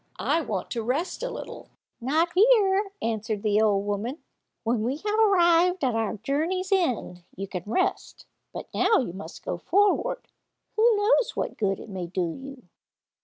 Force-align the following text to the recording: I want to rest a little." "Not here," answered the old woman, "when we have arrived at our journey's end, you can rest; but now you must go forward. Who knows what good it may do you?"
I 0.17 0.41
want 0.41 0.71
to 0.71 0.81
rest 0.81 1.21
a 1.21 1.29
little." 1.29 1.69
"Not 2.01 2.29
here," 2.33 2.89
answered 3.03 3.43
the 3.43 3.61
old 3.61 3.85
woman, 3.85 4.17
"when 4.63 4.81
we 4.81 4.97
have 4.97 5.19
arrived 5.19 5.83
at 5.83 5.93
our 5.93 6.17
journey's 6.17 6.71
end, 6.71 7.21
you 7.35 7.47
can 7.47 7.61
rest; 7.67 8.25
but 8.51 8.67
now 8.73 8.97
you 8.97 9.13
must 9.13 9.45
go 9.45 9.59
forward. 9.59 10.27
Who 10.75 10.95
knows 10.97 11.35
what 11.35 11.55
good 11.55 11.79
it 11.79 11.89
may 11.89 12.07
do 12.07 12.33
you?" 12.33 12.63